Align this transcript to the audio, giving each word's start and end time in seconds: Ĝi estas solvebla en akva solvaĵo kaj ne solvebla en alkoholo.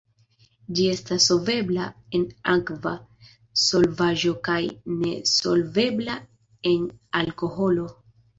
Ĝi 0.77 0.85
estas 0.93 1.25
solvebla 1.31 1.83
en 2.19 2.23
akva 2.53 2.93
solvaĵo 3.65 4.33
kaj 4.49 4.57
ne 5.03 5.13
solvebla 5.35 6.17
en 6.73 6.91
alkoholo. 7.23 7.89